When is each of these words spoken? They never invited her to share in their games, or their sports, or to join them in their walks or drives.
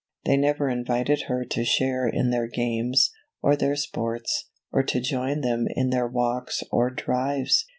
They 0.25 0.35
never 0.35 0.67
invited 0.67 1.25
her 1.27 1.45
to 1.45 1.63
share 1.63 2.07
in 2.07 2.31
their 2.31 2.47
games, 2.47 3.11
or 3.43 3.55
their 3.55 3.75
sports, 3.75 4.49
or 4.71 4.81
to 4.81 4.99
join 4.99 5.41
them 5.41 5.67
in 5.75 5.91
their 5.91 6.07
walks 6.07 6.63
or 6.71 6.89
drives. 6.89 7.67